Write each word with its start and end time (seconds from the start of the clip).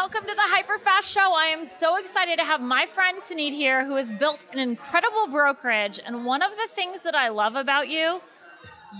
Welcome 0.00 0.28
to 0.28 0.34
the 0.36 0.42
Hyper 0.42 0.78
Fast 0.78 1.10
Show. 1.10 1.32
I 1.34 1.46
am 1.46 1.66
so 1.66 1.96
excited 1.96 2.38
to 2.38 2.44
have 2.44 2.60
my 2.60 2.86
friend 2.86 3.20
Suneet 3.20 3.50
here, 3.50 3.84
who 3.84 3.96
has 3.96 4.12
built 4.12 4.46
an 4.52 4.60
incredible 4.60 5.26
brokerage. 5.26 5.98
And 6.06 6.24
one 6.24 6.40
of 6.40 6.52
the 6.52 6.68
things 6.72 7.02
that 7.02 7.16
I 7.16 7.30
love 7.30 7.56
about 7.56 7.88
you, 7.88 8.20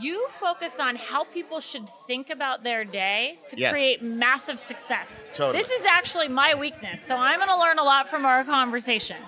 you 0.00 0.26
focus 0.40 0.80
on 0.80 0.96
how 0.96 1.22
people 1.22 1.60
should 1.60 1.88
think 2.08 2.30
about 2.30 2.64
their 2.64 2.84
day 2.84 3.38
to 3.46 3.56
Yes. 3.56 3.72
create 3.72 4.02
massive 4.02 4.58
success. 4.58 5.22
Totally. 5.34 5.62
This 5.62 5.70
is 5.70 5.86
actually 5.86 6.26
my 6.26 6.56
weakness, 6.56 7.00
so 7.00 7.14
I'm 7.14 7.38
going 7.38 7.48
to 7.48 7.60
learn 7.60 7.78
a 7.78 7.84
lot 7.84 8.08
from 8.08 8.26
our 8.26 8.42
conversation. 8.42 9.18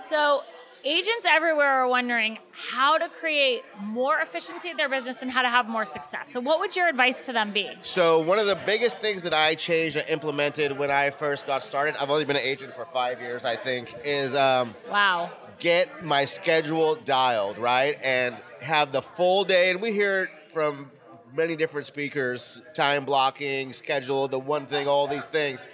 So, 0.00 0.44
agents 0.84 1.26
everywhere 1.26 1.68
are 1.68 1.88
wondering 1.88 2.38
how 2.52 2.98
to 2.98 3.08
create 3.08 3.62
more 3.80 4.18
efficiency 4.20 4.70
in 4.70 4.76
their 4.76 4.88
business 4.88 5.22
and 5.22 5.30
how 5.30 5.42
to 5.42 5.48
have 5.48 5.68
more 5.68 5.84
success. 5.84 6.30
So, 6.32 6.40
what 6.40 6.60
would 6.60 6.74
your 6.76 6.88
advice 6.88 7.24
to 7.26 7.32
them 7.32 7.52
be? 7.52 7.70
So 7.82 8.20
one 8.20 8.38
of 8.38 8.46
the 8.46 8.58
biggest 8.66 8.98
things 8.98 9.22
that 9.22 9.34
I 9.34 9.54
changed 9.54 9.96
and 9.96 10.08
implemented 10.08 10.76
when 10.76 10.90
I 10.90 11.10
first 11.10 11.46
got 11.46 11.64
started, 11.64 11.96
I've 12.00 12.10
only 12.10 12.24
been 12.24 12.36
an 12.36 12.42
agent 12.42 12.74
for 12.74 12.86
five 12.92 13.20
years, 13.20 13.44
I 13.44 13.56
think, 13.56 13.94
is 14.04 14.34
um, 14.34 14.74
Wow. 14.90 15.30
get 15.58 16.04
my 16.04 16.24
schedule 16.24 16.94
dialed, 16.96 17.58
right? 17.58 17.98
And 18.02 18.36
have 18.60 18.92
the 18.92 19.02
full 19.02 19.44
day. 19.44 19.70
And 19.70 19.80
we 19.80 19.92
hear 19.92 20.24
it 20.24 20.30
from 20.52 20.90
many 21.34 21.56
different 21.56 21.86
speakers, 21.86 22.60
time 22.74 23.04
blocking, 23.04 23.72
schedule, 23.72 24.28
the 24.28 24.38
one 24.38 24.66
thing, 24.66 24.88
all 24.88 25.06
these 25.06 25.24
things. 25.26 25.66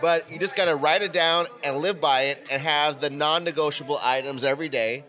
But 0.00 0.30
you 0.30 0.38
just 0.38 0.54
got 0.54 0.66
to 0.66 0.76
write 0.76 1.02
it 1.02 1.12
down 1.12 1.46
and 1.64 1.78
live 1.78 2.00
by 2.00 2.22
it 2.22 2.46
and 2.50 2.62
have 2.62 3.00
the 3.00 3.10
non 3.10 3.44
negotiable 3.44 3.98
items 4.02 4.44
every 4.44 4.68
day 4.68 5.04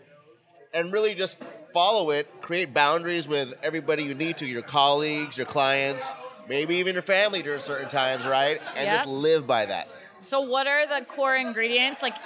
and 0.74 0.92
really 0.92 1.14
just 1.14 1.38
follow 1.72 2.10
it, 2.10 2.28
create 2.40 2.74
boundaries 2.74 3.28
with 3.28 3.54
everybody 3.62 4.02
you 4.02 4.14
need 4.14 4.36
to, 4.38 4.46
your 4.46 4.62
colleagues, 4.62 5.36
your 5.36 5.46
clients, 5.46 6.12
maybe 6.48 6.76
even 6.76 6.94
your 6.94 7.02
family 7.02 7.42
during 7.42 7.60
certain 7.60 7.88
times, 7.88 8.26
right? 8.26 8.60
And 8.76 8.86
Yep. 8.86 8.94
just 8.94 9.06
live 9.06 9.46
by 9.46 9.66
that. 9.66 9.88
So, 10.22 10.40
what 10.40 10.66
are 10.66 10.86
the 10.86 11.04
core 11.06 11.36
ingredients 11.36 12.02
like 12.02 12.16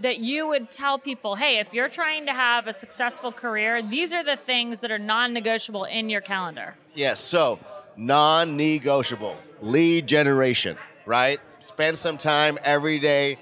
that 0.00 0.18
you 0.18 0.46
would 0.46 0.70
tell 0.70 0.98
people? 0.98 1.34
Hey, 1.34 1.58
if 1.58 1.72
you're 1.72 1.88
trying 1.88 2.26
to 2.26 2.32
have 2.32 2.68
a 2.68 2.72
successful 2.72 3.32
career, 3.32 3.82
these 3.82 4.12
are 4.12 4.22
the 4.22 4.36
things 4.36 4.80
that 4.80 4.92
are 4.92 4.98
non-negotiable 4.98 5.84
in 5.84 6.08
your 6.10 6.20
calendar. 6.20 6.76
Yes, 6.94 7.20
so 7.20 7.58
non 7.96 8.56
negotiable 8.56 9.36
lead 9.60 10.06
generation, 10.06 10.76
right? 11.06 11.40
Spend 11.64 11.96
some 11.96 12.18
time 12.18 12.58
every 12.62 12.98
day 12.98 13.38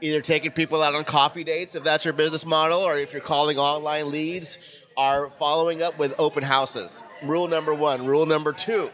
either 0.00 0.20
taking 0.20 0.52
people 0.52 0.84
out 0.84 0.94
on 0.94 1.02
coffee 1.02 1.42
dates 1.42 1.74
if 1.74 1.82
that's 1.82 2.04
your 2.04 2.14
business 2.14 2.46
model, 2.46 2.78
or 2.78 2.96
if 2.96 3.12
you're 3.12 3.20
calling 3.20 3.58
online 3.58 4.12
leads, 4.12 4.86
are 4.96 5.28
following 5.30 5.82
up 5.82 5.98
with 5.98 6.14
open 6.20 6.44
houses. 6.44 7.02
Rule 7.24 7.48
number 7.48 7.74
one. 7.74 8.06
Rule 8.06 8.24
number 8.24 8.52
two 8.52 8.88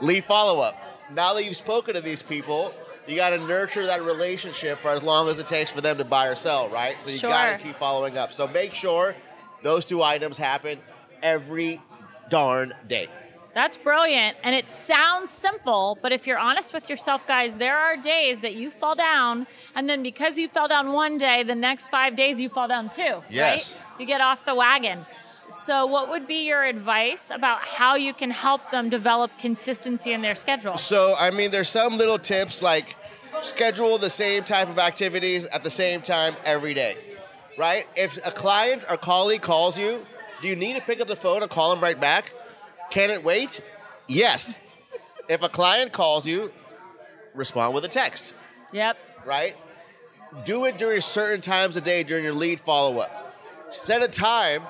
lead 0.00 0.24
follow 0.24 0.60
up. 0.60 0.76
Now 1.12 1.34
that 1.34 1.44
you've 1.44 1.56
spoken 1.56 1.94
to 1.94 2.00
these 2.00 2.20
people, 2.20 2.74
you 3.06 3.14
got 3.14 3.30
to 3.30 3.38
nurture 3.38 3.86
that 3.86 4.02
relationship 4.02 4.80
for 4.80 4.88
as 4.88 5.04
long 5.04 5.28
as 5.28 5.38
it 5.38 5.46
takes 5.46 5.70
for 5.70 5.80
them 5.80 5.98
to 5.98 6.04
buy 6.04 6.26
or 6.26 6.34
sell, 6.34 6.68
right? 6.68 6.96
So 7.00 7.10
you 7.10 7.20
got 7.20 7.58
to 7.58 7.62
keep 7.62 7.76
following 7.76 8.18
up. 8.18 8.32
So 8.32 8.48
make 8.48 8.74
sure 8.74 9.14
those 9.62 9.84
two 9.84 10.02
items 10.02 10.36
happen 10.36 10.80
every 11.22 11.80
darn 12.28 12.74
day. 12.88 13.08
That's 13.52 13.76
brilliant, 13.76 14.36
and 14.44 14.54
it 14.54 14.68
sounds 14.68 15.30
simple, 15.30 15.98
but 16.00 16.12
if 16.12 16.26
you're 16.26 16.38
honest 16.38 16.72
with 16.72 16.88
yourself, 16.88 17.26
guys, 17.26 17.56
there 17.56 17.76
are 17.76 17.96
days 17.96 18.40
that 18.40 18.54
you 18.54 18.70
fall 18.70 18.94
down, 18.94 19.46
and 19.74 19.88
then 19.88 20.02
because 20.02 20.38
you 20.38 20.48
fell 20.48 20.68
down 20.68 20.92
one 20.92 21.18
day, 21.18 21.42
the 21.42 21.54
next 21.54 21.88
five 21.90 22.14
days 22.14 22.40
you 22.40 22.48
fall 22.48 22.68
down 22.68 22.90
too. 22.90 23.22
Yes. 23.28 23.76
Right? 23.76 24.00
You 24.00 24.06
get 24.06 24.20
off 24.20 24.44
the 24.44 24.54
wagon. 24.54 25.04
So, 25.48 25.84
what 25.86 26.08
would 26.10 26.28
be 26.28 26.46
your 26.46 26.62
advice 26.62 27.32
about 27.32 27.62
how 27.62 27.96
you 27.96 28.14
can 28.14 28.30
help 28.30 28.70
them 28.70 28.88
develop 28.88 29.32
consistency 29.36 30.12
in 30.12 30.22
their 30.22 30.36
schedule? 30.36 30.78
So, 30.78 31.16
I 31.18 31.32
mean, 31.32 31.50
there's 31.50 31.68
some 31.68 31.98
little 31.98 32.20
tips 32.20 32.62
like 32.62 32.94
schedule 33.42 33.98
the 33.98 34.10
same 34.10 34.44
type 34.44 34.68
of 34.68 34.78
activities 34.78 35.46
at 35.46 35.64
the 35.64 35.70
same 35.70 36.02
time 36.02 36.36
every 36.44 36.72
day, 36.72 36.96
right? 37.58 37.88
If 37.96 38.16
a 38.24 38.30
client 38.30 38.84
or 38.88 38.96
colleague 38.96 39.42
calls 39.42 39.76
you, 39.76 40.06
do 40.40 40.46
you 40.46 40.54
need 40.54 40.76
to 40.76 40.82
pick 40.82 41.00
up 41.00 41.08
the 41.08 41.16
phone 41.16 41.42
and 41.42 41.50
call 41.50 41.74
them 41.74 41.82
right 41.82 41.98
back? 41.98 42.32
Can 42.90 43.10
it 43.10 43.22
wait? 43.24 43.62
Yes. 44.08 44.58
if 45.28 45.42
a 45.42 45.48
client 45.48 45.92
calls 45.92 46.26
you, 46.26 46.50
respond 47.34 47.72
with 47.72 47.84
a 47.84 47.88
text, 47.88 48.34
Yep. 48.72 48.96
right? 49.24 49.56
Do 50.44 50.64
it 50.64 50.76
during 50.76 51.00
certain 51.00 51.40
times 51.40 51.76
of 51.76 51.84
day 51.84 52.02
during 52.02 52.24
your 52.24 52.32
lead 52.32 52.58
follow 52.60 52.98
up. 52.98 53.36
Set 53.70 54.02
a 54.02 54.08
time 54.08 54.62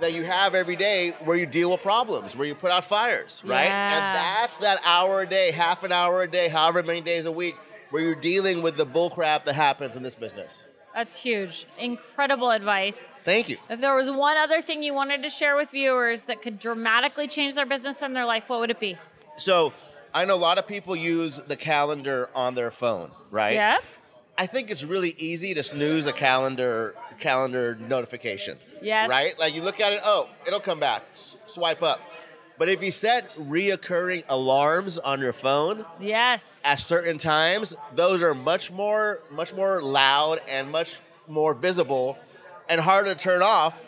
that 0.00 0.14
you 0.14 0.24
have 0.24 0.54
every 0.54 0.76
day 0.76 1.10
where 1.24 1.36
you 1.36 1.44
deal 1.44 1.70
with 1.72 1.82
problems, 1.82 2.34
where 2.36 2.46
you 2.46 2.54
put 2.54 2.70
out 2.70 2.84
fires, 2.86 3.42
right? 3.44 3.64
Yeah. 3.64 3.96
And 3.96 4.16
that's 4.16 4.56
that 4.58 4.80
hour 4.84 5.20
a 5.20 5.26
day, 5.26 5.50
half 5.50 5.82
an 5.82 5.92
hour 5.92 6.22
a 6.22 6.28
day, 6.28 6.48
however 6.48 6.82
many 6.82 7.00
days 7.02 7.26
a 7.26 7.32
week, 7.32 7.56
where 7.90 8.02
you're 8.02 8.14
dealing 8.14 8.62
with 8.62 8.76
the 8.78 8.86
bullcrap 8.86 9.44
that 9.44 9.54
happens 9.54 9.96
in 9.96 10.02
this 10.02 10.14
business. 10.14 10.62
That's 10.98 11.14
huge. 11.14 11.64
Incredible 11.78 12.50
advice. 12.50 13.12
Thank 13.24 13.48
you. 13.48 13.58
If 13.70 13.80
there 13.80 13.94
was 13.94 14.10
one 14.10 14.36
other 14.36 14.60
thing 14.60 14.82
you 14.82 14.92
wanted 14.92 15.22
to 15.22 15.30
share 15.30 15.54
with 15.54 15.70
viewers 15.70 16.24
that 16.24 16.42
could 16.42 16.58
dramatically 16.58 17.28
change 17.28 17.54
their 17.54 17.66
business 17.66 18.02
and 18.02 18.16
their 18.16 18.24
life, 18.24 18.48
what 18.48 18.58
would 18.58 18.70
it 18.72 18.80
be? 18.80 18.98
So, 19.36 19.72
I 20.12 20.24
know 20.24 20.34
a 20.34 20.36
lot 20.36 20.58
of 20.58 20.66
people 20.66 20.96
use 20.96 21.40
the 21.46 21.54
calendar 21.54 22.30
on 22.34 22.56
their 22.56 22.72
phone, 22.72 23.12
right? 23.30 23.54
Yeah. 23.54 23.78
I 24.36 24.46
think 24.48 24.72
it's 24.72 24.82
really 24.82 25.14
easy 25.18 25.54
to 25.54 25.62
snooze 25.62 26.06
a 26.06 26.12
calendar 26.12 26.96
calendar 27.20 27.76
notification. 27.76 28.58
Yes. 28.82 29.08
Right? 29.08 29.38
Like 29.38 29.54
you 29.54 29.62
look 29.62 29.78
at 29.78 29.92
it, 29.92 30.00
oh, 30.04 30.28
it'll 30.48 30.58
come 30.58 30.80
back. 30.80 31.04
S- 31.12 31.36
swipe 31.46 31.84
up. 31.84 32.00
But 32.58 32.68
if 32.68 32.82
you 32.82 32.90
set 32.90 33.32
reoccurring 33.36 34.24
alarms 34.28 34.98
on 34.98 35.20
your 35.20 35.32
phone 35.32 35.86
Yes. 36.00 36.60
at 36.64 36.80
certain 36.80 37.16
times, 37.16 37.74
those 37.94 38.20
are 38.20 38.34
much 38.34 38.72
more 38.72 39.20
much 39.30 39.54
more 39.54 39.80
loud 39.80 40.40
and 40.48 40.70
much 40.70 41.00
more 41.28 41.54
visible 41.54 42.18
and 42.68 42.80
harder 42.80 43.14
to 43.14 43.20
turn 43.20 43.42
off. 43.42 43.78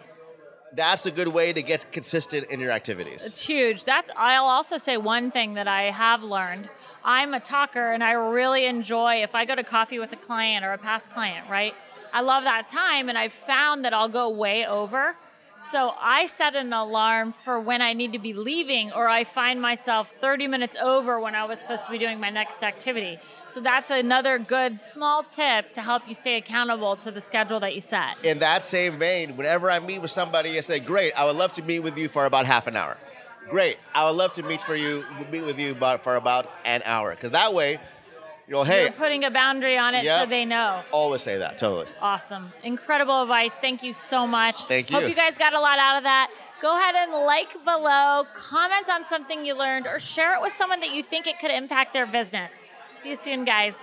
That's 0.72 1.04
a 1.04 1.10
good 1.10 1.26
way 1.26 1.52
to 1.52 1.62
get 1.62 1.90
consistent 1.90 2.48
in 2.48 2.60
your 2.60 2.70
activities. 2.70 3.26
It's 3.26 3.44
huge. 3.44 3.84
That's 3.84 4.08
I'll 4.16 4.44
also 4.44 4.76
say 4.76 4.96
one 4.96 5.32
thing 5.32 5.54
that 5.54 5.66
I 5.66 5.90
have 5.90 6.22
learned. 6.22 6.68
I'm 7.04 7.34
a 7.34 7.40
talker 7.40 7.90
and 7.92 8.04
I 8.04 8.12
really 8.12 8.66
enjoy 8.66 9.24
if 9.24 9.34
I 9.34 9.44
go 9.46 9.56
to 9.56 9.64
coffee 9.64 9.98
with 9.98 10.12
a 10.12 10.16
client 10.16 10.64
or 10.64 10.72
a 10.72 10.78
past 10.78 11.10
client, 11.10 11.50
right? 11.50 11.74
I 12.12 12.20
love 12.20 12.44
that 12.44 12.68
time 12.68 13.08
and 13.08 13.18
I've 13.18 13.32
found 13.32 13.84
that 13.84 13.92
I'll 13.92 14.08
go 14.08 14.30
way 14.30 14.64
over. 14.64 15.16
So 15.60 15.92
I 16.00 16.24
set 16.24 16.56
an 16.56 16.72
alarm 16.72 17.34
for 17.44 17.60
when 17.60 17.82
I 17.82 17.92
need 17.92 18.14
to 18.14 18.18
be 18.18 18.32
leaving 18.32 18.92
or 18.92 19.10
I 19.10 19.24
find 19.24 19.60
myself 19.60 20.14
30 20.18 20.46
minutes 20.46 20.74
over 20.80 21.20
when 21.20 21.34
I 21.34 21.44
was 21.44 21.58
supposed 21.58 21.84
to 21.84 21.90
be 21.90 21.98
doing 21.98 22.18
my 22.18 22.30
next 22.30 22.64
activity. 22.64 23.18
So 23.50 23.60
that's 23.60 23.90
another 23.90 24.38
good 24.38 24.80
small 24.80 25.22
tip 25.22 25.70
to 25.72 25.82
help 25.82 26.08
you 26.08 26.14
stay 26.14 26.38
accountable 26.38 26.96
to 26.96 27.10
the 27.10 27.20
schedule 27.20 27.60
that 27.60 27.74
you 27.74 27.82
set. 27.82 28.16
in 28.24 28.38
that 28.38 28.64
same 28.64 28.98
vein, 28.98 29.36
whenever 29.36 29.70
I 29.70 29.80
meet 29.80 30.00
with 30.00 30.10
somebody, 30.10 30.56
I 30.56 30.62
say, 30.62 30.80
"Great, 30.80 31.12
I 31.12 31.26
would 31.26 31.36
love 31.36 31.52
to 31.52 31.62
meet 31.62 31.80
with 31.80 31.98
you 31.98 32.08
for 32.08 32.24
about 32.24 32.46
half 32.46 32.66
an 32.66 32.74
hour." 32.74 32.96
Great, 33.50 33.78
I 33.94 34.06
would 34.06 34.16
love 34.16 34.32
to 34.34 34.42
meet 34.42 34.62
for 34.62 34.74
you 34.74 35.04
meet 35.30 35.42
with 35.42 35.58
you 35.58 35.72
about 35.72 36.02
for 36.02 36.16
about 36.16 36.50
an 36.64 36.82
hour, 36.86 37.10
because 37.10 37.32
that 37.32 37.52
way, 37.52 37.78
you 38.50 38.56
know, 38.56 38.64
hey, 38.64 38.82
You're 38.82 38.92
putting 38.92 39.22
a 39.22 39.30
boundary 39.30 39.78
on 39.78 39.94
it 39.94 40.04
so 40.04 40.26
they 40.26 40.44
know. 40.44 40.82
always 40.90 41.22
say 41.22 41.38
that. 41.38 41.56
Totally. 41.56 41.86
Awesome. 42.00 42.52
Incredible 42.64 43.22
advice. 43.22 43.54
Thank 43.54 43.84
you 43.84 43.94
so 43.94 44.26
much. 44.26 44.64
Thank 44.64 44.90
you. 44.90 44.96
Hope 44.96 45.04
you. 45.04 45.10
you 45.10 45.14
guys 45.14 45.38
got 45.38 45.54
a 45.54 45.60
lot 45.60 45.78
out 45.78 45.98
of 45.98 46.02
that. 46.02 46.32
Go 46.60 46.76
ahead 46.76 46.96
and 46.96 47.12
like 47.12 47.52
below, 47.64 48.24
comment 48.34 48.90
on 48.90 49.06
something 49.06 49.46
you 49.46 49.56
learned, 49.56 49.86
or 49.86 50.00
share 50.00 50.34
it 50.34 50.42
with 50.42 50.52
someone 50.52 50.80
that 50.80 50.90
you 50.92 51.04
think 51.04 51.28
it 51.28 51.38
could 51.38 51.52
impact 51.52 51.92
their 51.92 52.06
business. 52.06 52.52
See 52.98 53.10
you 53.10 53.16
soon, 53.16 53.44
guys. 53.44 53.76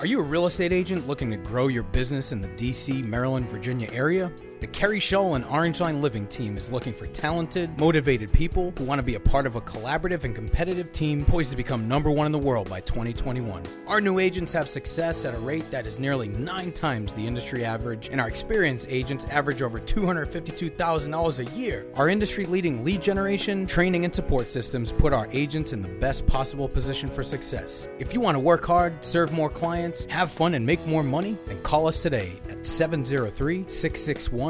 Are 0.00 0.06
you 0.06 0.20
a 0.20 0.24
real 0.24 0.44
estate 0.44 0.74
agent 0.74 1.08
looking 1.08 1.30
to 1.30 1.38
grow 1.38 1.68
your 1.68 1.84
business 1.84 2.32
in 2.32 2.42
the 2.42 2.48
DC, 2.48 3.02
Maryland, 3.02 3.48
Virginia 3.48 3.88
area? 3.92 4.30
The 4.60 4.66
Keri 4.66 5.00
Shull 5.00 5.36
and 5.36 5.44
Orange 5.46 5.80
Line 5.80 6.02
Living 6.02 6.26
team 6.26 6.58
is 6.58 6.70
looking 6.70 6.92
for 6.92 7.06
talented, 7.06 7.78
motivated 7.78 8.30
people 8.30 8.74
who 8.76 8.84
want 8.84 8.98
to 8.98 9.02
be 9.02 9.14
a 9.14 9.20
part 9.20 9.46
of 9.46 9.56
a 9.56 9.60
collaborative 9.62 10.24
and 10.24 10.34
competitive 10.34 10.92
team 10.92 11.24
poised 11.24 11.50
to 11.52 11.56
become 11.56 11.88
number 11.88 12.10
one 12.10 12.26
in 12.26 12.32
the 12.32 12.38
world 12.38 12.68
by 12.68 12.80
2021. 12.80 13.62
Our 13.86 14.02
new 14.02 14.18
agents 14.18 14.52
have 14.52 14.68
success 14.68 15.24
at 15.24 15.32
a 15.32 15.38
rate 15.38 15.70
that 15.70 15.86
is 15.86 15.98
nearly 15.98 16.28
nine 16.28 16.72
times 16.72 17.14
the 17.14 17.26
industry 17.26 17.64
average, 17.64 18.10
and 18.12 18.20
our 18.20 18.28
experienced 18.28 18.86
agents 18.90 19.24
average 19.30 19.62
over 19.62 19.80
$252,000 19.80 21.38
a 21.38 21.56
year. 21.56 21.86
Our 21.94 22.10
industry 22.10 22.44
leading 22.44 22.84
lead 22.84 23.00
generation, 23.00 23.64
training, 23.64 24.04
and 24.04 24.14
support 24.14 24.50
systems 24.50 24.92
put 24.92 25.14
our 25.14 25.26
agents 25.32 25.72
in 25.72 25.80
the 25.80 25.88
best 25.88 26.26
possible 26.26 26.68
position 26.68 27.08
for 27.08 27.22
success. 27.22 27.88
If 27.98 28.12
you 28.12 28.20
want 28.20 28.34
to 28.34 28.40
work 28.40 28.66
hard, 28.66 29.02
serve 29.02 29.32
more 29.32 29.48
clients, 29.48 30.04
have 30.04 30.30
fun, 30.30 30.52
and 30.52 30.66
make 30.66 30.86
more 30.86 31.02
money, 31.02 31.38
then 31.46 31.62
call 31.62 31.86
us 31.86 32.02
today 32.02 32.34
at 32.50 32.66
703 32.66 33.64
661 33.66 34.49